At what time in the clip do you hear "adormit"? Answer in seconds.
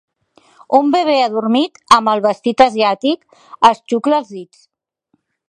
1.25-1.77